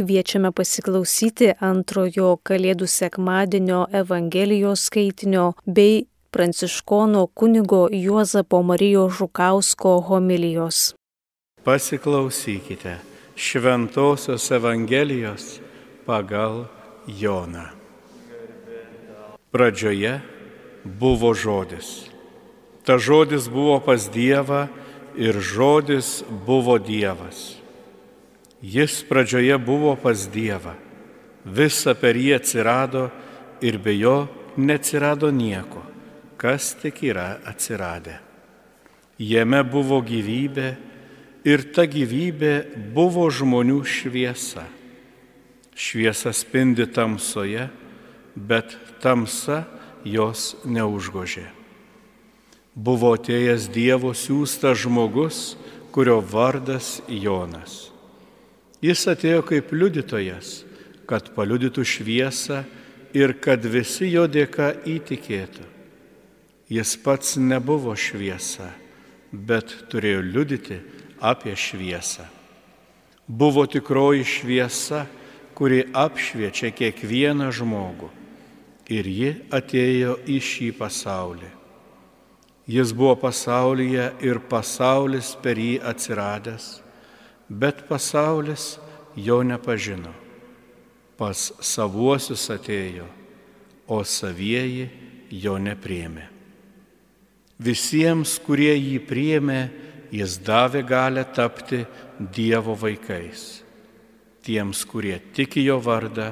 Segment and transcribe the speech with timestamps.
[0.00, 10.94] Kviečiame pasiklausyti antrojo Kalėdų sekmadienio Evangelijos skaitinio bei Pranciškono kunigo Juozapo Marijos Žukausko homilijos.
[11.68, 12.96] Pasiklausykite
[13.36, 15.60] Šventojios Evangelijos
[16.08, 16.64] pagal
[17.04, 17.68] Joną.
[19.52, 20.16] Pradžioje
[20.84, 22.08] buvo žodis.
[22.88, 24.64] Ta žodis buvo pas Dievą
[25.12, 27.59] ir žodis buvo Dievas.
[28.62, 30.76] Jis pradžioje buvo pas Dievą.
[31.44, 33.08] Visa per jį atsirado
[33.64, 34.28] ir be jo
[34.60, 35.80] neatsirado nieko,
[36.36, 38.18] kas tik yra atsiradę.
[39.20, 40.68] Jame buvo gyvybė
[41.48, 42.54] ir ta gyvybė
[42.92, 44.66] buvo žmonių šviesa.
[45.72, 47.70] Šviesa spindi tamsoje,
[48.36, 49.64] bet tamsa
[50.04, 51.46] jos neužgožė.
[52.76, 55.56] Buvo atėjęs Dievo siūstas žmogus,
[55.92, 57.89] kurio vardas Jonas.
[58.80, 60.62] Jis atėjo kaip liudytojas,
[61.04, 62.62] kad paliudytų šviesą
[63.12, 65.66] ir kad visi jo dėka įtikėtų.
[66.70, 68.70] Jis pats nebuvo šviesa,
[69.32, 70.80] bet turėjo liudyti
[71.20, 72.24] apie šviesą.
[73.28, 75.04] Buvo tikroji šviesa,
[75.54, 78.08] kuri apšviečia kiekvieną žmogų.
[78.90, 81.50] Ir ji atėjo į šį pasaulį.
[82.70, 86.78] Jis buvo pasaulyje ir pasaulis per jį atsiradęs
[87.50, 88.78] bet pasaulis
[89.16, 90.14] jo nepažino.
[91.18, 93.04] Pas savuosius atėjo,
[93.90, 94.86] o savieji
[95.34, 96.28] jo nepriemė.
[97.60, 99.60] Visiems, kurie jį priemė,
[100.14, 101.82] jis davė galę tapti
[102.20, 103.60] Dievo vaikais.
[104.40, 106.30] Tiems, kurie tiki jo vardą,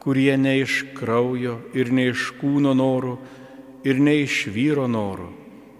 [0.00, 3.18] kurie ne iš kraujo ir ne iš kūno norų
[3.84, 5.28] ir ne iš vyro norų,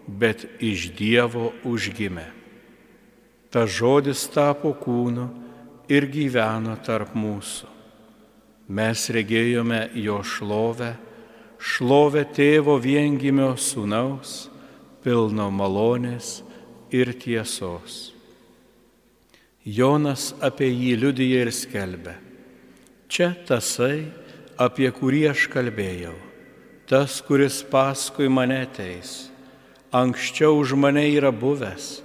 [0.04, 2.43] bet iš Dievo užgimė
[3.54, 5.28] ta žodis tapo kūnu
[5.86, 7.68] ir gyveno tarp mūsų.
[8.74, 10.88] Mes regėjome jo šlovę,
[11.62, 14.48] šlovę tėvo viengimio sūnaus,
[15.04, 16.40] pilno malonės
[16.90, 18.08] ir tiesos.
[19.62, 22.16] Jonas apie jį liudyja ir skelbia.
[23.06, 24.08] Čia tasai,
[24.58, 26.16] apie kurį aš kalbėjau,
[26.90, 29.28] tas, kuris paskui mane ateis,
[29.94, 32.00] anksčiau už mane yra buvęs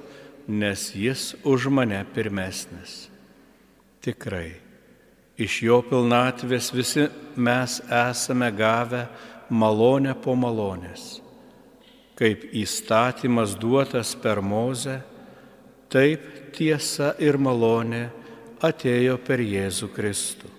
[0.50, 3.06] nes jis už mane pirmesnis.
[4.02, 4.58] Tikrai,
[5.38, 7.06] iš jo pilnatvės visi
[7.38, 9.06] mes esame gavę
[9.54, 11.22] malonę po malonės.
[12.18, 15.00] Kaip įstatymas duotas per mozę,
[15.94, 18.10] taip tiesa ir malonė
[18.66, 20.50] atėjo per Jėzų Kristų.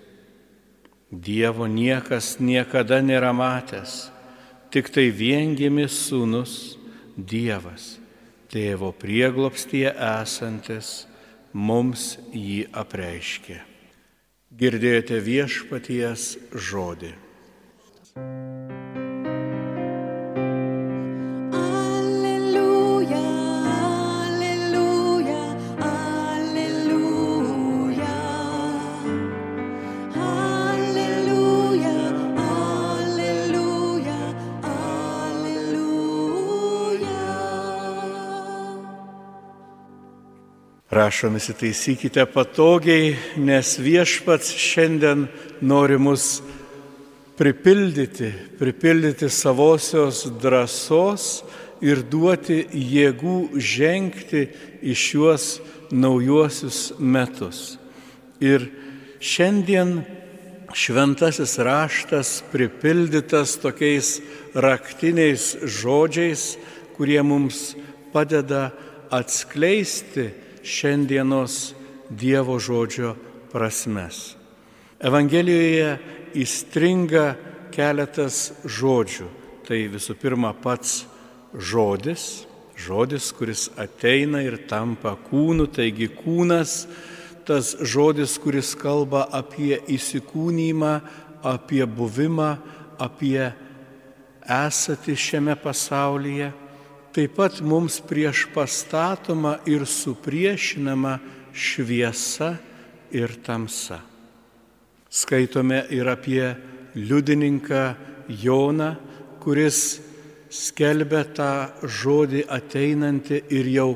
[1.11, 4.07] Dievo niekas niekada nėra matęs,
[4.71, 6.77] tik tai viengimis sūnus
[7.19, 8.00] Dievas
[8.51, 10.91] tėvo prieglopstyje esantis
[11.53, 13.59] mums jį apreiškė.
[14.61, 17.13] Girdėjote viešpaties žodį.
[40.91, 45.21] Prašom įsitaisykite patogiai, nes viešpats šiandien
[45.63, 46.41] nori mus
[47.39, 51.29] pripildyti, pripildyti savosios drąsos
[51.79, 54.43] ir duoti jėgų žengti
[54.83, 55.47] į šiuos
[55.95, 57.79] naujuosius metus.
[58.43, 58.67] Ir
[59.23, 60.01] šiandien
[60.75, 64.17] šventasis raštas pripildytas tokiais
[64.51, 66.57] raktiniais žodžiais,
[66.99, 67.77] kurie mums
[68.11, 68.73] padeda
[69.07, 70.33] atskleisti
[70.63, 71.73] šiandienos
[72.11, 73.13] Dievo žodžio
[73.53, 74.35] prasmes.
[74.99, 75.93] Evangelijoje
[76.35, 77.35] įstringa
[77.71, 79.27] keletas žodžių.
[79.63, 81.05] Tai visų pirma pats
[81.55, 82.43] žodis,
[82.75, 86.85] žodis, kuris ateina ir tampa kūnu, taigi kūnas,
[87.47, 90.93] tas žodis, kuris kalba apie įsikūnymą,
[91.47, 92.51] apie buvimą,
[92.99, 93.51] apie
[94.51, 96.51] esatį šiame pasaulyje
[97.11, 101.17] taip pat mums prieš pastatoma ir supriešinama
[101.53, 102.55] šviesa
[103.11, 103.99] ir tamsa.
[105.11, 106.55] Skaitome ir apie
[106.95, 107.83] liudininką
[108.31, 108.95] Joną,
[109.43, 109.99] kuris
[110.51, 113.89] skelbia tą žodį ateinantį ir jau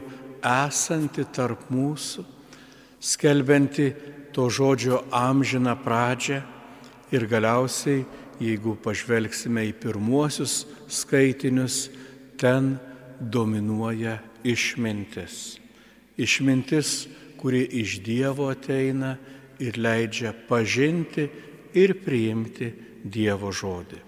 [0.43, 2.25] esantį tarp mūsų,
[2.99, 3.87] skelbianti
[4.35, 6.41] to žodžio amžiną pradžią
[7.15, 8.03] ir galiausiai,
[8.43, 11.85] jeigu pažvelgsime į pirmuosius skaitinius,
[12.35, 12.75] ten
[13.19, 15.57] dominuoja išmintis.
[16.17, 17.07] Išmintis,
[17.37, 19.15] kuri iš Dievo ateina
[19.59, 21.27] ir leidžia pažinti
[21.75, 22.71] ir priimti
[23.03, 24.01] Dievo žodį.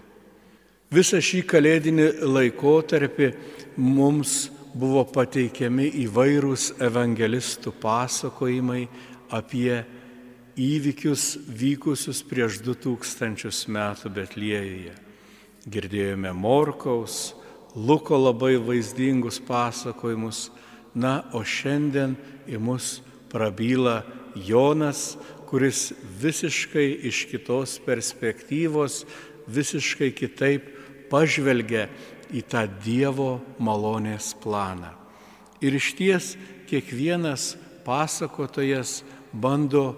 [0.94, 3.28] Visą šį kalėdinį laikotarpį
[3.84, 8.86] mums buvo pateikiami įvairūs evangelistų pasakojimai
[9.36, 9.84] apie
[10.58, 14.96] įvykius vykusius prieš 2000 metų Betlėjuje.
[15.68, 17.36] Girdėjome Morkaus,
[17.78, 20.48] Luko labai vaizdingus pasakojimus,
[20.98, 22.16] na, o šiandien
[22.50, 24.00] į mus prabyla
[24.48, 25.14] Jonas,
[25.46, 25.92] kuris
[26.22, 29.04] visiškai iš kitos perspektyvos,
[29.46, 30.72] visiškai kitaip
[31.12, 31.86] pažvelgia
[32.34, 34.96] į tą Dievo malonės planą.
[35.62, 36.34] Ir iš ties
[36.70, 37.54] kiekvienas
[37.86, 39.92] pasakotojas bando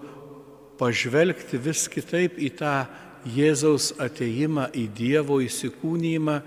[0.80, 2.76] pažvelgti vis kitaip į tą
[3.28, 6.38] Jėzaus ateimą, į Dievo įsikūnymą,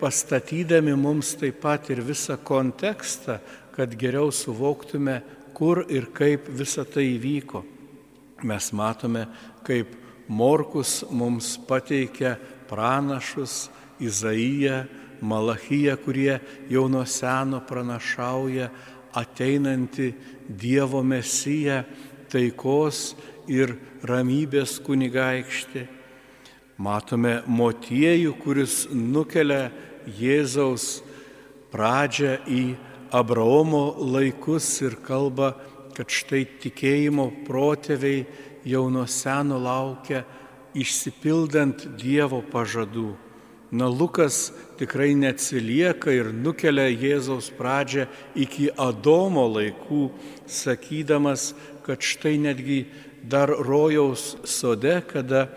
[0.00, 3.38] pastatydami mums taip pat ir visą kontekstą,
[3.74, 5.20] kad geriau suvoktume,
[5.54, 7.62] kur ir kaip visa tai įvyko.
[8.42, 9.26] Mes matome,
[9.66, 9.94] kaip
[10.28, 12.36] Morkus mums pateikia
[12.68, 13.68] pranašus
[14.00, 14.84] Izaiją,
[15.24, 18.68] Malachiją, kurie jau nuo seno pranašauja
[19.16, 20.08] ateinantį
[20.48, 21.84] Dievo mesiją,
[22.32, 23.14] taikos
[23.48, 25.84] ir ramybės kunigaikštį.
[26.74, 29.68] Matome motiejų, kuris nukelia
[30.18, 31.04] Jėzaus
[31.70, 32.62] pradžią į
[33.14, 35.52] Abraomo laikus ir kalba,
[35.94, 38.24] kad štai tikėjimo protėviai
[38.66, 40.24] jau nuo seno laukia
[40.74, 43.12] išsipildant Dievo pažadų.
[43.74, 50.08] Na, Lukas tikrai neatsilieka ir nukelia Jėzaus pradžią iki Adomo laikų,
[50.50, 51.52] sakydamas,
[51.86, 52.84] kad štai netgi
[53.22, 55.48] dar rojaus sode, kada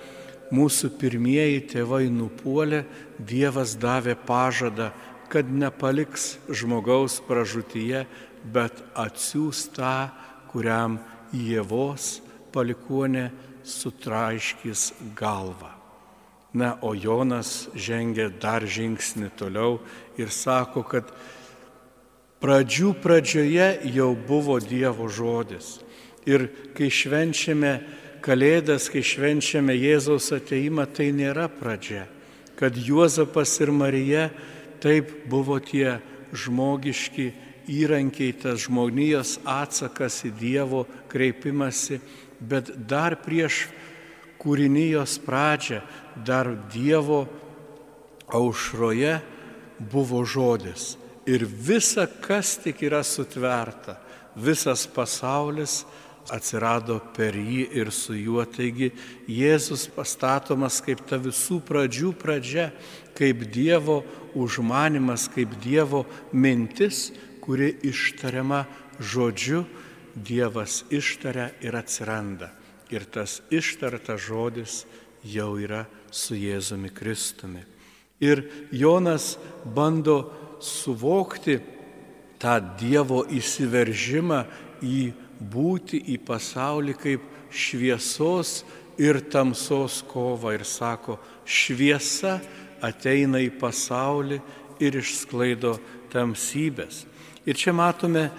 [0.53, 2.85] mūsų pirmieji tėvai nupuolė,
[3.17, 4.91] Dievas davė pažadą,
[5.27, 8.05] kad nepaliks žmogaus pražutyje,
[8.53, 10.09] bet atsiūs tą,
[10.51, 10.99] kuriam
[11.35, 12.21] Jėvos
[12.55, 13.29] palikuonė
[13.67, 15.73] sutraiškis galvą.
[16.57, 19.81] Na, o Jonas žengia dar žingsnį toliau
[20.17, 21.11] ir sako, kad
[22.41, 25.77] pradžių pradžioje jau buvo Dievo žodis.
[26.27, 27.73] Ir kai švenčiame
[28.27, 32.09] Kalėdas, kai švenčiame Jėzaus ateimą, tai nėra pradžia.
[32.59, 34.25] Kad Juozapas ir Marija
[34.83, 36.01] taip buvo tie
[36.35, 37.29] žmogiški
[37.71, 42.01] įrankiai, tas žmonijos atsakas į Dievo kreipimąsi,
[42.43, 43.69] bet dar prieš
[44.43, 45.79] kūrinijos pradžią,
[46.27, 47.23] dar Dievo
[48.27, 49.21] aušroje
[49.79, 50.97] buvo žodis.
[51.23, 54.01] Ir visa, kas tik yra sutverta,
[54.35, 55.85] visas pasaulis
[56.33, 58.43] atsirado per jį ir su juo.
[58.45, 58.91] Taigi
[59.31, 62.69] Jėzus pastatomas kaip ta visų pradžių pradžia,
[63.17, 64.03] kaip Dievo
[64.37, 67.09] užmanimas, kaip Dievo mintis,
[67.41, 68.65] kuri ištariama
[68.99, 69.65] žodžiu,
[70.17, 72.49] Dievas ištaria ir atsiranda
[72.89, 74.85] ir tas ištartas žodis
[75.23, 77.63] jau yra su Jėzumi Kristumi.
[78.23, 80.31] Ir Jonas bando
[80.63, 81.59] suvokti
[82.41, 84.43] tą Dievo įsiveržimą
[84.81, 85.01] į
[85.39, 88.63] būti į pasaulį kaip šviesos
[88.97, 92.39] ir tamsos kovą ir sako, šviesa
[92.83, 94.39] ateina į pasaulį
[94.83, 95.77] ir išsklaido
[96.13, 97.05] tamsybės.
[97.47, 98.29] Ir čia matome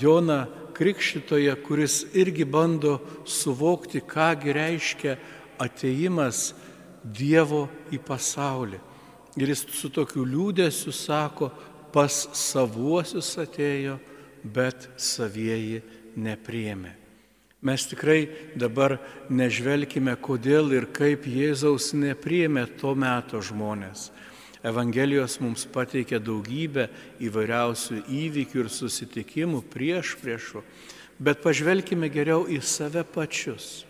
[0.00, 0.44] Joną
[0.76, 5.16] krikščitoje, kuris irgi bando suvokti, kągi reiškia
[5.58, 6.52] ateimas
[7.02, 8.78] Dievo į pasaulį.
[9.38, 11.48] Ir jis su tokiu liūdėsiu sako,
[11.94, 13.96] pas savuosius atėjo,
[14.42, 15.80] bet savieji
[16.18, 16.94] nepriemė.
[17.58, 19.00] Mes tikrai dabar
[19.34, 24.12] nežvelgime, kodėl ir kaip Jėzaus nepriemė to meto žmonės.
[24.62, 26.88] Evangelijos mums pateikia daugybę
[27.22, 30.62] įvairiausių įvykių ir susitikimų prieš priešų,
[31.18, 33.84] bet pažvelkime geriau į save pačius.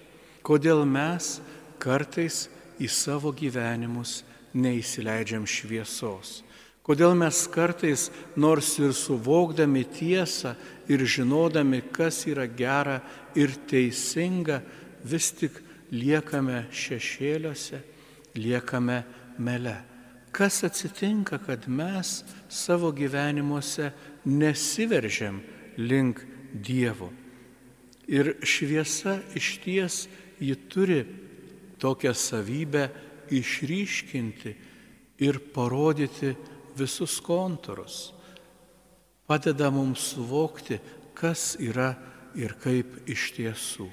[0.45, 1.39] Kodėl mes
[1.81, 2.47] kartais
[2.81, 4.23] į savo gyvenimus
[4.57, 6.43] neįsileidžiam šviesos?
[6.89, 8.07] Kodėl mes kartais,
[8.41, 10.55] nors ir suvokdami tiesą
[10.89, 13.03] ir žinodami, kas yra gera
[13.37, 14.63] ir teisinga,
[15.05, 15.61] vis tik
[15.93, 17.85] liekame šešėliuose,
[18.41, 19.03] liekame
[19.37, 19.77] mele
[20.39, 23.91] kas atsitinka, kad mes savo gyvenimuose
[24.25, 25.41] nesiveržiam
[25.77, 27.11] link Dievo.
[28.09, 29.97] Ir šviesa iš ties
[30.41, 31.03] ji turi
[31.83, 32.87] tokią savybę
[33.35, 34.55] išryškinti
[35.27, 36.33] ir parodyti
[36.79, 38.13] visus kontūrus.
[39.29, 40.79] Padeda mums suvokti,
[41.19, 41.93] kas yra
[42.39, 43.89] ir kaip iš tiesų.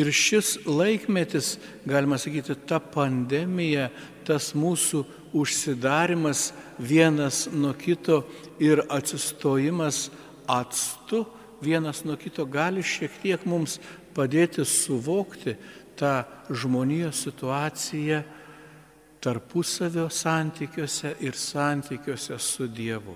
[0.00, 1.56] Ir šis laikmetis,
[1.86, 3.90] galima sakyti, ta pandemija,
[4.26, 5.04] tas mūsų
[5.36, 8.22] užsidarimas vienas nuo kito
[8.60, 10.08] ir atsistojimas
[10.48, 11.26] atstu
[11.62, 13.78] vienas nuo kito gali šiek tiek mums
[14.16, 15.54] padėti suvokti
[15.96, 18.22] tą žmonijos situaciją
[19.22, 23.14] tarpusavio santykiuose ir santykiuose su Dievu.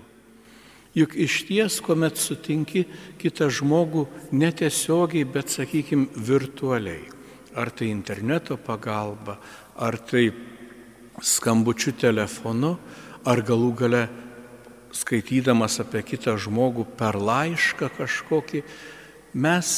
[0.97, 2.85] Juk iš ties, kuomet sutinki
[3.21, 7.03] kitą žmogų netiesiogiai, bet, sakykime, virtualiai,
[7.53, 9.37] ar tai interneto pagalba,
[9.77, 10.31] ar tai
[11.21, 12.73] skambučių telefonu,
[13.27, 14.03] ar galų gale
[14.95, 18.63] skaitydamas apie kitą žmogų per laišką kažkokį,
[19.37, 19.77] mes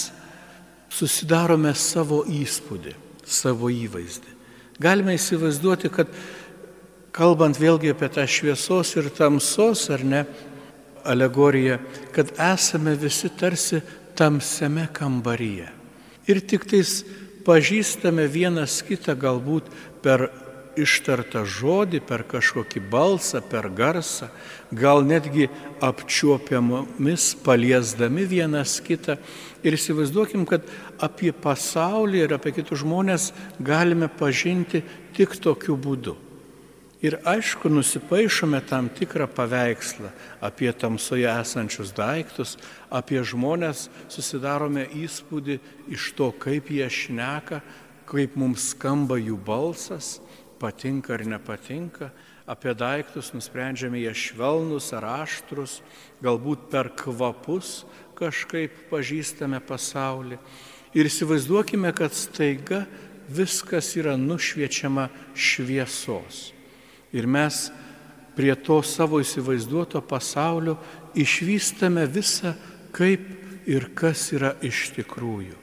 [0.94, 2.96] susidarome savo įspūdį,
[3.28, 4.39] savo įvaizdį.
[4.80, 6.12] Galime įsivaizduoti, kad
[7.16, 10.24] kalbant vėlgi apie tą šviesos ir tamsos, ar ne,
[11.04, 11.80] alegoriją,
[12.16, 13.82] kad esame visi tarsi
[14.16, 15.68] tamsiame kambaryje.
[16.30, 17.02] Ir tik tais
[17.48, 19.70] pažįstame vienas kitą galbūt
[20.04, 20.28] per
[20.84, 24.30] ištartą žodį, per kažkokį balsą, per garsą,
[24.72, 25.50] gal netgi
[25.84, 29.18] apčiuopiamomis paliesdami vienas kitą.
[29.64, 30.64] Ir įsivaizduokim, kad
[31.02, 34.84] apie pasaulį ir apie kitus žmonės galime pažinti
[35.18, 36.16] tik tokiu būdu.
[37.00, 40.10] Ir aišku, nusipaišome tam tikrą paveikslą
[40.44, 42.58] apie tamsoje esančius daiktus,
[42.92, 45.56] apie žmonės, susidarome įspūdį
[45.96, 47.62] iš to, kaip jie šneka,
[48.10, 50.18] kaip mums skamba jų balsas,
[50.60, 52.10] patinka ar nepatinka,
[52.50, 55.80] apie daiktus nusprendžiame jie švelnus ar aštrus,
[56.24, 57.84] galbūt per kvapus
[58.20, 60.40] kažkaip pažįstame pasaulį.
[60.98, 62.84] Ir įsivaizduokime, kad staiga
[63.30, 66.50] viskas yra nušviečiama šviesos.
[67.14, 67.70] Ir mes
[68.36, 70.78] prie to savo įsivaizduoto pasaulio
[71.14, 72.56] išvystame visą,
[72.96, 73.26] kaip
[73.70, 75.59] ir kas yra iš tikrųjų.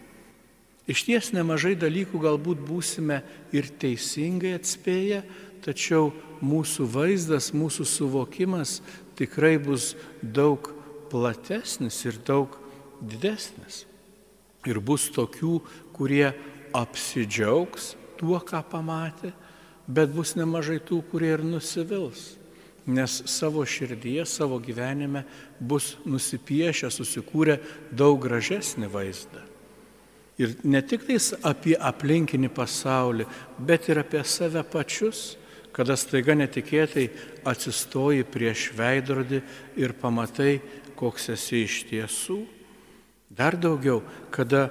[0.87, 3.21] Iš ties nemažai dalykų galbūt būsime
[3.55, 5.25] ir teisingai atspėję,
[5.67, 6.13] tačiau
[6.47, 8.79] mūsų vaizdas, mūsų suvokimas
[9.19, 10.71] tikrai bus daug
[11.11, 12.55] platesnis ir daug
[13.03, 13.85] didesnis.
[14.67, 15.59] Ir bus tokių,
[15.95, 16.31] kurie
[16.75, 19.33] apsidžiaugs tuo, ką pamatė,
[19.87, 22.37] bet bus nemažai tų, kurie ir nusivils,
[22.87, 25.25] nes savo širdyje, savo gyvenime
[25.59, 27.59] bus nusipiešę, susikūrę
[27.91, 29.56] daug gražesnį vaizdą.
[30.37, 33.25] Ir ne tik tais apie aplinkinį pasaulį,
[33.57, 35.37] bet ir apie save pačius,
[35.73, 37.07] kada staiga netikėtai
[37.49, 39.41] atsistoji prieš veidrodį
[39.81, 40.59] ir pamatai,
[40.97, 42.39] koks esi iš tiesų.
[43.37, 44.03] Dar daugiau,
[44.33, 44.71] kada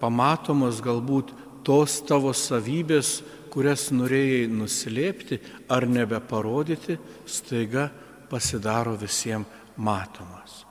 [0.00, 1.30] pamatomos galbūt
[1.66, 3.20] tos tavo savybės,
[3.52, 5.38] kurias norėjai nuslėpti
[5.70, 7.90] ar nebeparodyti, staiga
[8.30, 10.64] pasidaro visiems matomas.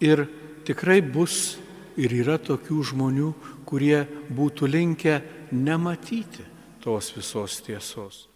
[0.00, 0.24] Ir
[0.66, 1.58] tikrai bus
[2.00, 3.30] ir yra tokių žmonių,
[3.68, 5.20] kurie būtų linkę
[5.52, 6.44] nematyti
[6.82, 8.26] tos visos tiesos.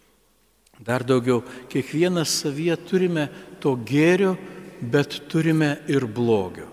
[0.77, 3.25] Dar daugiau, kiekvienas savyje turime
[3.61, 4.35] to gėrio,
[4.81, 6.67] bet turime ir blogio.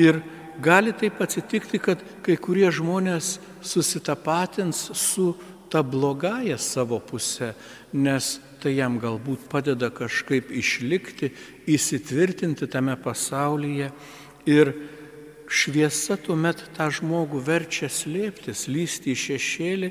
[0.00, 0.22] Ir
[0.60, 5.34] gali taip atsitikti, kad kai kurie žmonės susitapatins su
[5.68, 7.52] tą blogąją savo pusę,
[7.92, 11.32] nes tai jam galbūt padeda kažkaip išlikti,
[11.68, 13.90] įsitvirtinti tame pasaulyje
[14.48, 14.72] ir
[15.52, 19.90] šviesa tuomet tą žmogų verčia slėptis, lysti į šešėlį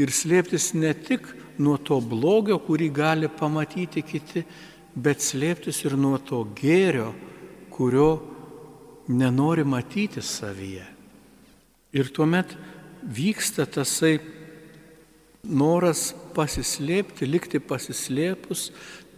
[0.00, 1.28] ir slėptis ne tik
[1.60, 4.44] nuo to blogio, kurį gali pamatyti kiti,
[4.94, 7.12] bet slėptis ir nuo to gėrio,
[7.70, 8.10] kurio
[9.08, 10.86] nenori matyti savyje.
[11.92, 12.54] Ir tuomet
[13.02, 14.18] vyksta tasai
[15.42, 18.70] noras pasislėpti, likti pasislėpus,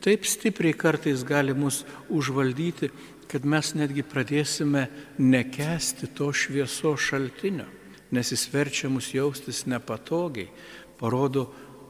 [0.02, 2.90] taip stipriai kartais gali mus užvaldyti,
[3.30, 7.68] kad mes netgi pradėsime nekesti to švieso šaltinio,
[8.12, 10.50] nes jis verčia mus jaustis nepatogiai,
[11.00, 11.47] parodo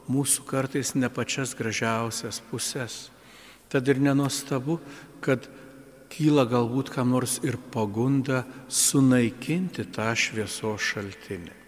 [0.07, 3.09] mūsų kartais ne pačias gražiausias pusės.
[3.67, 4.77] Tad ir nenostabu,
[5.23, 5.49] kad
[6.13, 11.62] kyla galbūt kam nors ir pagunda sunaikinti tą šviesos šaltinį.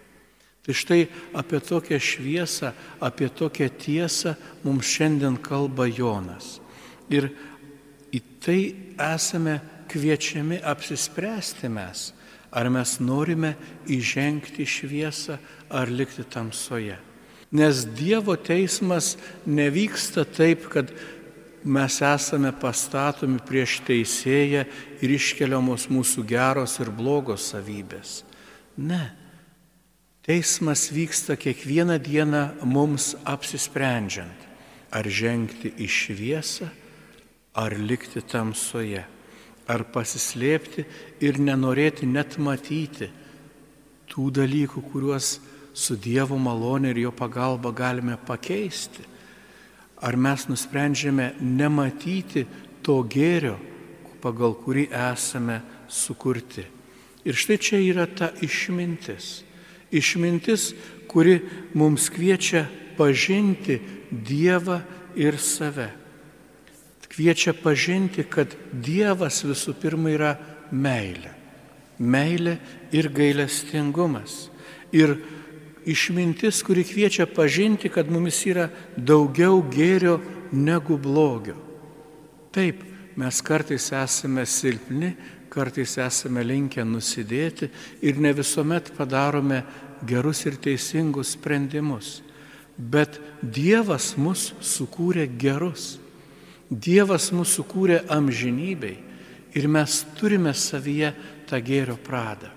[0.66, 4.34] Tai štai apie tokią šviesą, apie tokią tiesą
[4.66, 6.58] mums šiandien kalba Jonas.
[7.06, 7.30] Ir
[8.10, 8.62] į tai
[8.98, 12.10] esame kviečiami apsispręsti mes,
[12.50, 13.52] ar mes norime
[13.86, 15.36] įžengti šviesą
[15.70, 16.96] ar likti tamsoje.
[17.54, 19.14] Nes Dievo teismas
[19.46, 20.90] nevyksta taip, kad
[21.62, 24.64] mes esame pastatomi prieš teisėją
[24.98, 28.24] ir iškeliamos mūsų geros ir blogos savybės.
[28.74, 29.25] Ne
[30.26, 34.40] Teismas vyksta kiekvieną dieną mums apsisprendžiant,
[34.90, 36.66] ar žengti į šviesą,
[37.54, 39.04] ar likti tamsoje,
[39.70, 40.82] ar pasislėpti
[41.22, 43.06] ir nenorėti net matyti
[44.10, 45.30] tų dalykų, kuriuos
[45.70, 49.06] su Dievo malonė ir jo pagalba galime pakeisti.
[50.02, 52.48] Ar mes nusprendžiame nematyti
[52.82, 53.60] to gėrio,
[54.18, 56.66] pagal kurį esame sukurti.
[57.22, 59.45] Ir štai čia yra ta išmintis
[59.94, 60.72] Išmintis,
[61.08, 61.40] kuri
[61.74, 62.66] mums kviečia
[62.96, 63.78] pažinti
[64.10, 64.80] Dievą
[65.18, 65.90] ir save.
[67.08, 70.34] Kviečia pažinti, kad Dievas visų pirma yra
[70.70, 71.32] meilė.
[71.98, 72.58] Meilė
[72.92, 74.50] ir gailestingumas.
[74.92, 75.16] Ir
[75.88, 80.18] išmintis, kuri kviečia pažinti, kad mumis yra daugiau gėrio
[80.52, 81.56] negu blogio.
[82.52, 82.82] Taip,
[83.16, 85.14] mes kartais esame silpni,
[85.56, 87.70] kartais esame linkę nusidėti
[88.04, 89.62] ir ne visuomet padarome
[90.04, 92.20] gerus ir teisingus sprendimus.
[92.76, 95.96] Bet Dievas mus sukūrė gerus.
[96.68, 98.98] Dievas mus sukūrė amžinybei
[99.56, 101.14] ir mes turime savyje
[101.48, 102.50] tą gėrio pradą.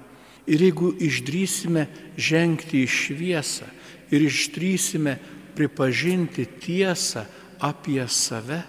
[0.50, 1.86] Ir jeigu išdrysime
[2.18, 3.70] žengti į šviesą
[4.10, 5.16] ir išdrysime
[5.56, 7.24] pripažinti tiesą
[7.62, 8.64] apie save,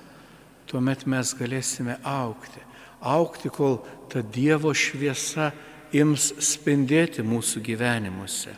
[0.69, 2.70] tuomet mes galėsime aukti.
[3.00, 3.80] Aukti, kol
[4.12, 5.50] ta Dievo šviesa
[5.97, 8.52] ims spindėti mūsų gyvenimuose.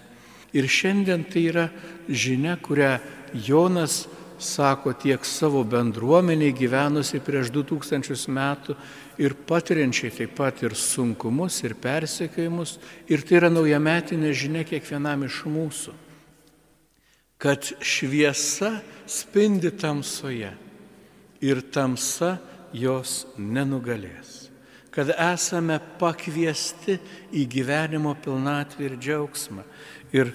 [0.52, 1.68] Ir šiandien tai yra
[2.08, 2.98] žinia, kurią
[3.32, 4.02] Jonas
[4.42, 8.76] sako tiek savo bendruomeniai gyvenusiai prieš 2000 metų
[9.22, 12.78] ir patiriančiai taip pat ir sunkumus, ir persekiojimus.
[13.08, 15.94] Ir tai yra naujametinė žinia kiekvienam iš mūsų.
[17.42, 18.76] Kad šviesa
[19.10, 20.52] spindi tamsoje
[21.42, 22.36] ir tamsa
[22.72, 24.52] jos nenugalės
[24.92, 26.98] kad esame pakviesti
[27.32, 29.64] į gyvenimo pilnatvį ir džiaugsmą.
[30.12, 30.32] Ir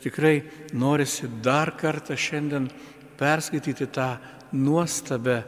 [0.00, 0.40] tikrai
[0.72, 2.70] norisi dar kartą šiandien
[3.20, 4.14] perskaityti tą
[4.56, 5.42] nuostabę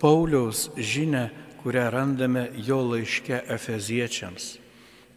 [0.00, 4.54] Pauliaus žinę, kurią randame jo laiške Efeziečiams.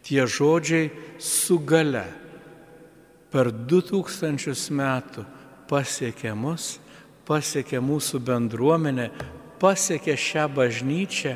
[0.04, 2.04] Tie žodžiai su gale
[3.32, 5.24] per 2000 metų
[5.68, 6.78] pasiekė mus,
[7.24, 9.08] pasiekė mūsų bendruomenę,
[9.64, 11.34] pasiekė šią bažnyčią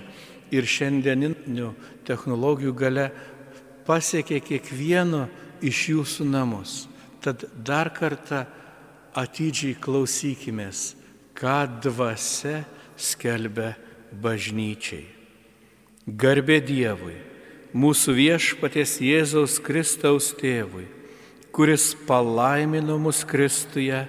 [0.52, 1.73] ir šiandieninių
[2.08, 3.08] technologijų gale
[3.88, 5.25] pasiekė kiekvieno
[5.64, 6.85] iš jūsų namus.
[7.25, 8.44] Tad dar kartą
[9.16, 10.92] atidžiai klausykimės,
[11.35, 12.62] ką dvasia
[12.98, 13.72] skelbia
[14.12, 15.07] bažnyčiai.
[16.09, 17.16] Garbė Dievui,
[17.76, 20.87] mūsų viešpaties Jėzaus Kristaus tėvui,
[21.53, 24.07] kuris palaimino mus Kristuje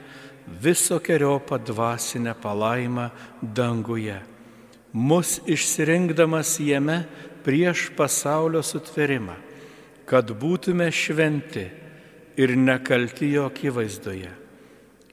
[0.62, 3.10] visokiojo padvasinę palaimą
[3.42, 4.20] danguje
[4.94, 7.04] mus išsirinkdamas jame
[7.44, 9.36] prieš pasaulio sutverimą,
[10.06, 11.68] kad būtume šventi
[12.40, 14.32] ir nekalti jo akivaizdoje,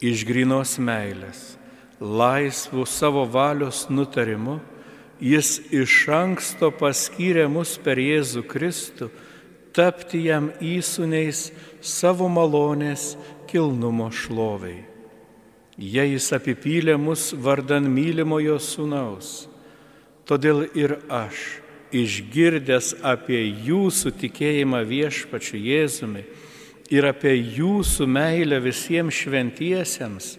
[0.01, 1.57] iš grinos meilės,
[2.01, 4.59] laisvų savo valios nutarimu,
[5.21, 9.11] jis iš anksto paskyrė mus per Jėzų Kristų
[9.77, 11.51] tapti jam įsūniais
[11.85, 13.15] savo malonės
[13.49, 14.96] kilnumo šloviai.
[15.77, 19.45] Jei jis apipylė mus vardan mylimojo sūnaus,
[20.27, 21.39] Todėl ir aš,
[21.95, 26.25] išgirdęs apie jūsų tikėjimą viešpačiu Jėzumi
[26.91, 30.33] ir apie jūsų meilę visiems šventiesiems,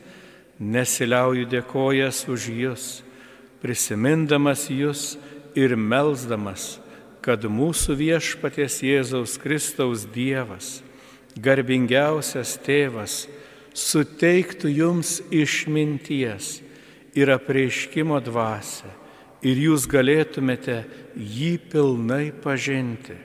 [0.60, 2.88] nesiliauju dėkojas už jūs,
[3.64, 5.16] prisimindamas jūs
[5.56, 6.82] ir melzdamas,
[7.24, 10.82] kad mūsų viešpaties Jėzaus Kristaus Dievas,
[11.40, 13.22] garbingiausias tėvas,
[13.78, 16.58] suteiktų jums išminties
[17.18, 18.90] ir apreiškimo dvasę
[19.46, 20.82] ir jūs galėtumėte
[21.14, 23.16] jį pilnai pažinti,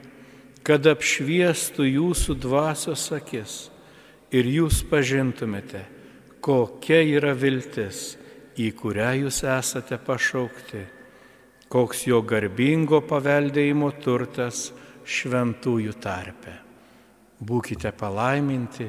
[0.63, 3.55] kad apšviestų jūsų dvasios akis
[4.33, 5.83] ir jūs pažintumėte,
[6.43, 8.17] kokia yra viltis,
[8.53, 10.83] į kurią jūs esate pašaukti,
[11.73, 14.67] koks jo garbingo paveldėjimo turtas
[15.03, 16.53] šventųjų tarpe.
[17.43, 18.87] Būkite palaiminti,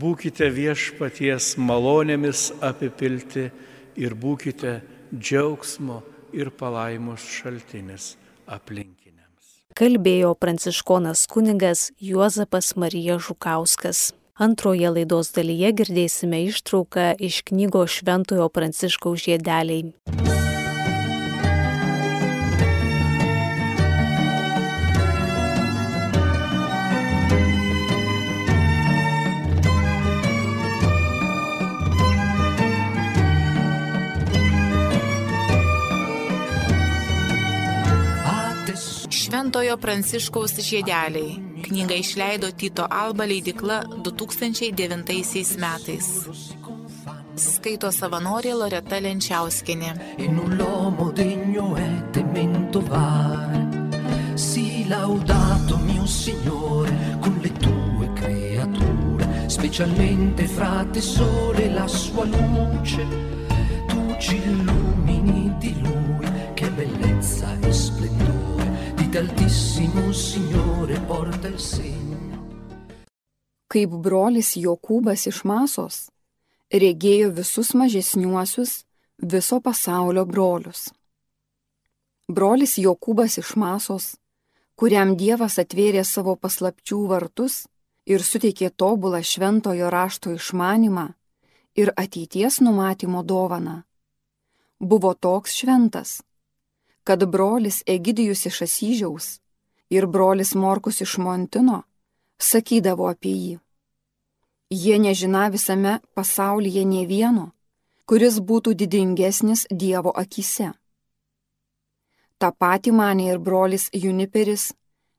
[0.00, 3.50] būkite viešpaties malonėmis apipilti
[4.00, 4.80] ir būkite
[5.12, 6.00] džiaugsmo
[6.32, 8.14] ir palaimos šaltinis
[8.46, 9.60] aplinkiniams.
[9.76, 14.10] Kalbėjo pranciškonas kunigas Juozapas Marija Žukauskas.
[14.42, 19.92] Antroje laidos dalyje girdėsime ištrauką iš knygos Šventojo Pranciškaus žiedeliai.
[39.32, 41.38] Šventojo Pranciškaus žiedeliai.
[41.64, 46.08] Knygą išleido Tito Alba leidikla 2009 metais.
[47.40, 49.94] Skaito savanorė Loreta Lenčiauskinė.
[54.36, 56.92] Si laudato mio Signore
[57.24, 63.06] con le tue creature, specialmente frate sole la sua luce,
[63.88, 67.61] tu ci illumini di lui, che bellezza e splendore
[69.12, 72.16] d'altissimo Signore porta il segno.
[73.68, 75.98] kaip brolis Jokūbas iš Masos
[76.72, 78.72] regėjo visus mažesniuosius
[79.34, 80.86] viso pasaulio brolius.
[82.28, 84.06] Brolis Jokūbas iš Masos,
[84.80, 87.66] kuriam Dievas atvėrė savo paslapčių vartus
[88.08, 91.06] ir suteikė tobulą šventojo rašto išmanimą
[91.76, 93.82] ir ateities numatymo dovaną,
[94.80, 96.22] buvo toks šventas,
[97.04, 99.40] kad brolis Egidijus iš Asyžiaus
[99.90, 101.82] ir brolis Morkus iš Montino
[102.38, 103.56] sakydavo apie jį.
[104.72, 107.50] Jie nežina visame pasaulyje ne vieno,
[108.08, 110.72] kuris būtų didingesnis Dievo akise.
[112.38, 114.72] Ta pati manė ir brolis Juniperis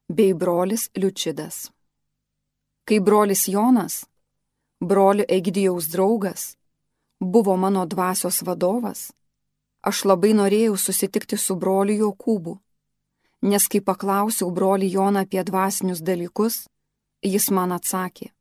[0.09, 1.69] bei brolis Liučidas.
[2.83, 4.03] Kai brolis Jonas,
[4.81, 6.57] brolio Egidijaus draugas,
[7.19, 9.13] buvo mano dvasios vadovas,
[9.83, 12.55] aš labai norėjau susitikti su broliu Jokūbu,
[13.51, 16.63] nes kai paklausiau brolį Joną apie dvasinius dalykus,
[17.23, 18.31] jis man atsakė,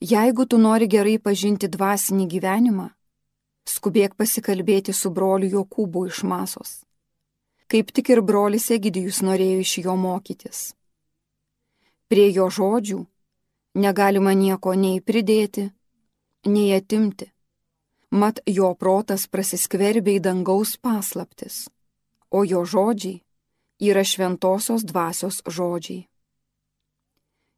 [0.00, 2.88] jeigu tu nori gerai pažinti dvasinį gyvenimą,
[3.68, 6.72] skubėk pasikalbėti su broliu Jokūbu iš Masos.
[7.68, 10.74] Kaip tik ir brolis Egidijus norėjo iš jo mokytis.
[12.08, 13.00] Prie jo žodžių
[13.74, 15.70] negalima nieko nei pridėti,
[16.46, 17.33] nei atimti.
[18.14, 21.64] Mat jo protas prasiskverbė į dangaus paslaptis,
[22.30, 23.20] o jo žodžiai
[23.90, 26.04] yra šventosios dvasios žodžiai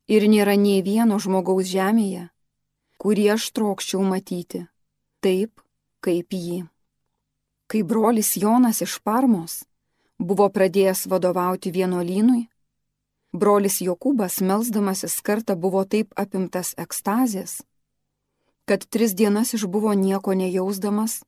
[0.08, 2.28] ir nėra nei vieno žmogaus žemėje,
[3.02, 4.64] kurį aš trokščiau matyti,
[5.20, 5.62] taip
[6.00, 6.64] kaip jį.
[7.66, 9.64] Kai brolis Jonas iš Parmos
[10.18, 12.46] buvo pradėjęs vadovauti vienuolynui,
[13.34, 17.58] brolis Jokūbas melzdamasis kartą buvo taip apimtas ekstazės,
[18.66, 21.22] kad tris dienas išbuvo nieko nejausdamas,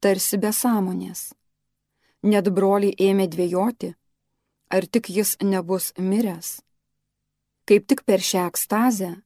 [0.00, 1.32] tarsi be sąmonės.
[2.22, 3.94] Net broliai ėmė dvėjoti,
[4.70, 6.58] ar tik jis nebus miręs.
[7.68, 9.16] Kaip tik per šią ekstazę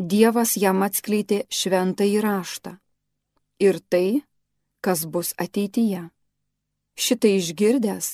[0.00, 2.70] Dievas jam atskleidė šventą įraštą
[3.60, 4.22] ir tai,
[4.80, 6.06] kas bus ateityje.
[6.96, 8.08] Šitai išgirdęs,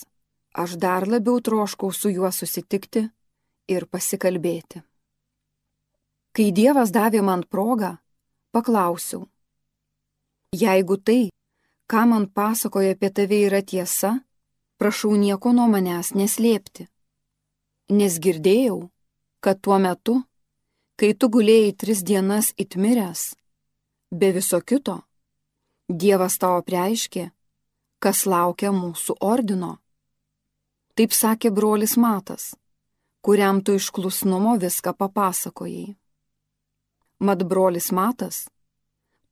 [0.62, 3.04] aš dar labiau troškau su juo susitikti
[3.70, 4.82] ir pasikalbėti.
[6.34, 7.92] Kai Dievas davė man progą,
[8.52, 9.26] paklausiau,
[10.54, 11.22] jeigu tai,
[11.90, 14.12] ką man pasakoja apie tave yra tiesa,
[14.78, 16.88] prašau nieko nuo manęs neslėpti,
[17.98, 18.78] nes girdėjau,
[19.40, 20.20] kad tuo metu,
[20.98, 23.34] kai tu gulėjai tris dienas įtmiręs,
[24.10, 25.00] be viso kito,
[25.86, 27.28] Dievas tau preiškė,
[28.02, 29.76] kas laukia mūsų ordino.
[30.98, 32.56] Taip sakė brolis Matas,
[33.22, 35.94] kuriam tu iš klusnumo viską papasakojai.
[37.18, 38.42] Mat brolis Matas,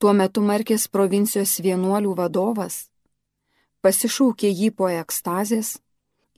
[0.00, 2.86] tuo metu Markės provincijos vienuolių vadovas,
[3.84, 5.74] pasišaukė jį po ekstazės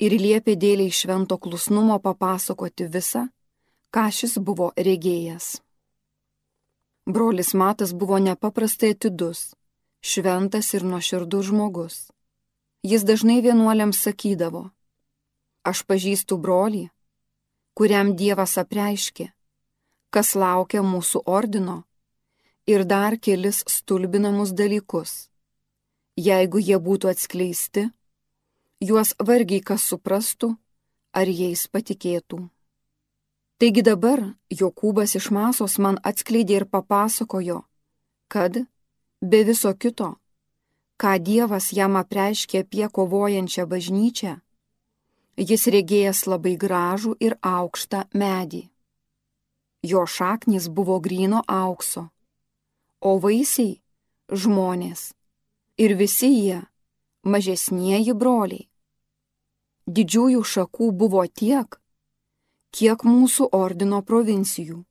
[0.03, 3.29] ir liepė dėliai švento klusnumo papasakoti visą,
[3.95, 5.61] ką šis buvo regėjęs.
[7.07, 9.55] Brolis Matas buvo nepaprastai atidus,
[10.03, 12.01] šventas ir nuoširdus žmogus.
[12.83, 14.67] Jis dažnai vienuoliams sakydavo,
[15.63, 16.89] aš pažįstu brolį,
[17.79, 19.31] kuriam Dievas apreiškė,
[20.17, 21.83] kas laukia mūsų ordino
[22.67, 25.29] ir dar kelis stulbinamus dalykus.
[26.17, 27.91] Jeigu jie būtų atskleisti,
[28.81, 30.55] juos vargiai kas suprastų
[31.13, 32.39] ar jais patikėtų.
[33.61, 37.63] Taigi dabar Jokūbas iš Masos man atskleidė ir papasakojo,
[38.33, 38.57] kad,
[39.21, 40.15] be viso kito,
[41.01, 44.35] ką Dievas jam apreiškė apie kovojančią bažnyčią,
[45.37, 48.67] jis regėjęs labai gražų ir aukštą medį.
[49.87, 52.09] Jo šaknis buvo gryno aukso,
[53.01, 53.81] o vaisiai-
[54.43, 55.13] žmonės,
[55.79, 56.61] ir visi jie-
[57.33, 58.69] mažesnieji broliai.
[59.87, 61.69] Didžiųjų šakų buvo tiek,
[62.73, 64.85] kiek mūsų ordino provincijų,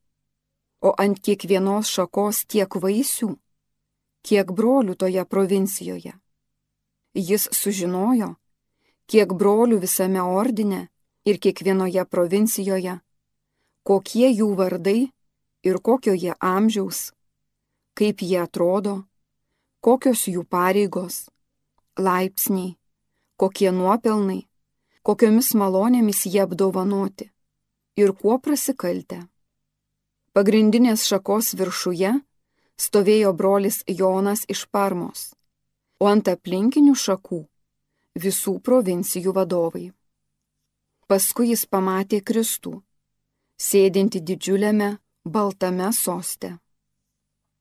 [0.82, 3.36] o ant kiekvienos šakos tiek vaisių,
[4.24, 6.14] kiek brolių toje provincijoje.
[7.14, 8.36] Jis sužinojo,
[9.08, 10.88] kiek brolių visame ordine
[11.26, 13.02] ir kiekvienoje provincijoje,
[13.86, 15.12] kokie jų vardai
[15.66, 17.12] ir kokio jie amžiaus,
[17.94, 19.04] kaip jie atrodo,
[19.86, 21.28] kokios jų pareigos,
[22.02, 22.76] laipsniai,
[23.38, 24.48] kokie nuopelnai,
[25.06, 27.30] kokiomis malonėmis jie apdovanoti
[28.02, 29.22] ir kuo prasikaltę.
[30.34, 32.16] Pagrindinės šakos viršuje
[32.82, 35.30] stovėjo brolis Jonas iš Parmos,
[36.02, 37.46] o ant aplinkinių šakų
[38.20, 39.86] visų provincijų vadovai.
[41.06, 42.82] Paskui jis pamatė Kristų,
[43.58, 46.56] sėdinti didžiuliame baltame soste.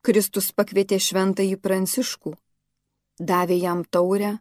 [0.05, 2.35] Kristus pakvietė šventąjį Pranciškų,
[3.19, 4.39] davė jam taurę,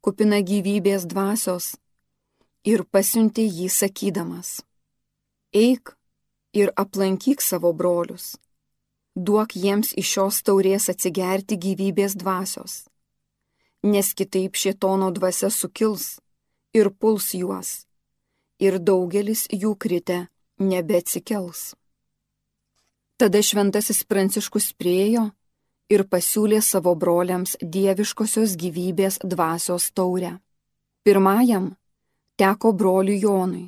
[0.00, 1.72] kupina gyvybės dvasios
[2.64, 4.60] ir pasiuntė jį sakydamas
[5.52, 5.96] eik
[6.52, 8.36] ir aplankyk savo brolius.
[9.14, 12.86] Duok jiems iš šios taurės atsigerti gyvybės dvasios,
[13.84, 16.20] nes kitaip šietono dvasia sukils
[16.72, 17.84] ir puls juos,
[18.56, 20.31] ir daugelis jų krite
[20.68, 21.72] nebeatsikels.
[23.20, 25.28] Tada šventasis pranciškus priejo
[25.92, 30.38] ir pasiūlė savo broliams dieviškosios gyvybės dvasios taurę.
[31.02, 31.72] Pirmajam
[32.38, 33.66] teko broliui Jonui,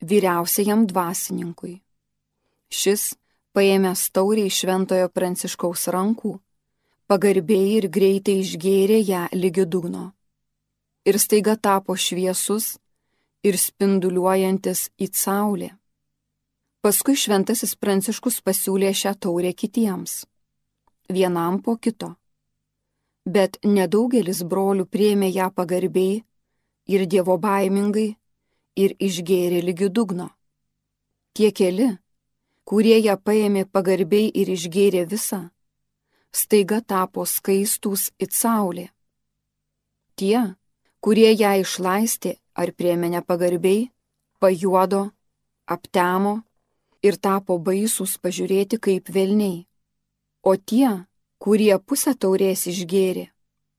[0.00, 1.80] vyriausiajam dvasininkui.
[2.70, 3.14] Šis,
[3.56, 6.36] paėmęs taurį iš šventojo pranciškaus rankų,
[7.10, 10.12] pagarbiai ir greitai išgėrė ją lygi dugno.
[11.04, 12.76] Ir staiga tapo šviesus
[13.42, 15.70] ir spinduliuojantis į saulę.
[16.80, 20.22] Paskui šventasis pranciškus pasiūlė šią taurę kitiems,
[21.12, 22.14] vienam po kito.
[23.28, 26.22] Bet nedaugelis brolių priemė ją pagarbiai
[26.88, 28.06] ir dievo baimingai
[28.80, 30.30] ir išgėrė lygi dugno.
[31.36, 31.92] Tie keli,
[32.64, 35.44] kurie ją paėmė pagarbiai ir išgėrė visą,
[36.32, 38.88] staiga tapo skaistus it saulė.
[40.16, 40.56] Tie,
[41.04, 43.90] kurie ją išlaistė ar priemė nepagarbiai,
[44.40, 45.10] pajuodo,
[45.68, 46.40] aptemo
[47.02, 49.66] ir tapo baisus pažiūrėti kaip velniai.
[50.42, 51.06] O tie,
[51.40, 53.28] kurie pusę taurės išgėrė,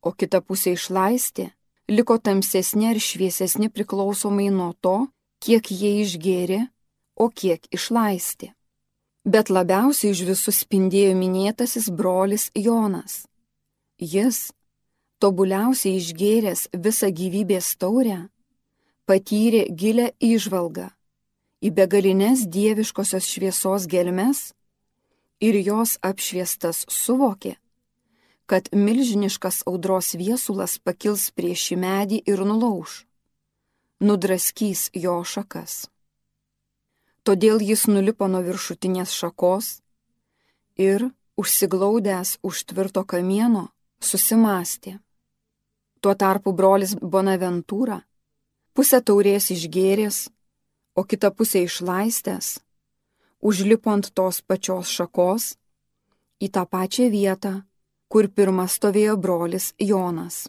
[0.01, 1.51] o kitą pusę išlaistė,
[1.89, 5.07] liko tamsesni ar šviesesni priklausomai nuo to,
[5.41, 6.61] kiek jie išgėrė,
[7.17, 8.53] o kiek išlaistė.
[9.25, 13.27] Bet labiausiai iš visų spindėjo minėtasis brolis Jonas.
[14.01, 14.49] Jis,
[15.21, 18.23] tobuliausiai išgėręs visą gyvybės taurę,
[19.05, 20.89] patyrė gilę išvalgą
[21.61, 24.51] į begalinės dieviškosios šviesos gelmes
[25.41, 27.55] ir jos apšviestas suvokė,
[28.49, 33.05] kad milžiniškas audros viesulas pakils prieš šį medį ir nulauž,
[34.01, 35.87] nudraskys jo šakas.
[37.21, 39.75] Todėl jis nulipo nuo viršutinės šakos
[40.81, 43.69] ir, užsiglaudęs už tvirto kamieno,
[44.01, 44.97] susimastė.
[46.01, 48.01] Tuo tarpu brolis Bonaventūra
[48.73, 50.29] pusę taurės išgėrės,
[50.95, 52.59] o kitą pusę išlaistęs,
[53.41, 55.55] užlipo ant tos pačios šakos
[56.41, 57.53] į tą pačią vietą,
[58.11, 60.47] kur pirmas stovėjo brolis Jonas.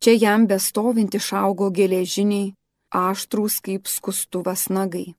[0.00, 2.54] Čia jam bestovint išaugo geležiniai,
[2.94, 5.14] aštrūs kaip skustuvas nagai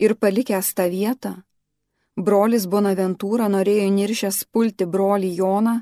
[0.00, 1.32] ir palikęs tą vietą,
[2.16, 5.76] brolis Bonaventūra norėjo niršęs pulti brolį Joną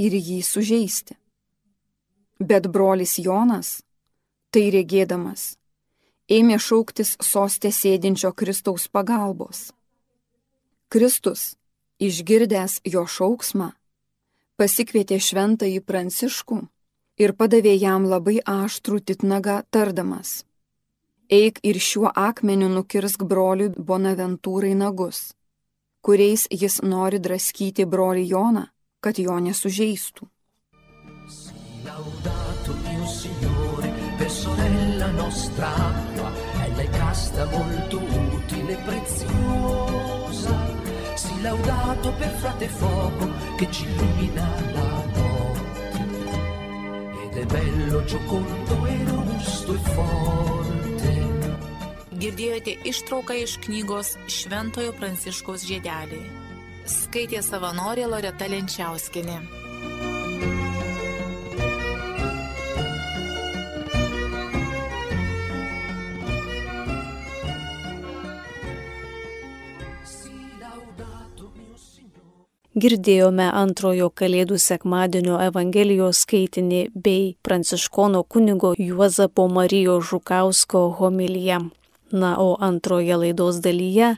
[0.00, 1.16] ir jį sužeisti.
[2.40, 3.82] Bet brolis Jonas,
[4.50, 5.59] tai regėdamas,
[6.30, 9.70] ėmė šauktis sostė sėdinčio Kristaus pagalbos.
[10.90, 11.54] Kristus,
[12.02, 13.72] išgirdęs jo šauksmą,
[14.58, 16.60] pasikvietė šventąjį Pranciškų
[17.20, 20.40] ir padavė jam labai aštrų titnagą tardamas
[21.30, 25.22] eik ir šiuo akmeniu nukirsk broliui Bonaventūrai nagus,
[26.02, 28.66] kuriais jis nori draskyti brolį Joną,
[29.00, 30.28] kad jo nesužeistų.
[31.84, 32.39] Mio
[34.40, 36.32] Per sorella nostra acqua,
[36.74, 40.56] è casta molto utile e preziosa.
[41.14, 46.08] Si laudato per frate fuoco che ci illumina la notte.
[47.22, 51.28] Ed è bello, giocondo e robusto e forte
[52.20, 56.24] Girdėjote ištrauką iš knygos Šventojo Pranciškaus žiedeliai.
[56.88, 59.40] Skaitė savanorė Loreta Lenčiauskinė.
[72.80, 81.58] Girdėjome antrojo Kalėdų sekmadienio Evangelijos skaitinį bei pranciškono kunigo Juozapo Marijos Žukausko homiliją.
[82.12, 84.14] Na, o antroje laidos dalyje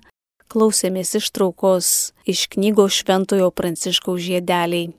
[0.53, 1.89] klausėmės ištraukos
[2.29, 4.93] iš knygos Šventojo Pranciškaus žiedeliai.